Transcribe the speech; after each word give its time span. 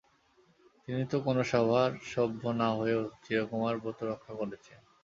তিনি 0.83 1.03
তো 1.11 1.17
কোনো 1.25 1.41
সভার 1.51 1.89
সভ্য 2.13 2.41
না 2.61 2.69
হয়েও 2.77 3.01
চিরকুমার 3.23 3.75
ব্রত 3.81 3.99
রক্ষা 4.11 4.33
করেছেন। 4.39 4.79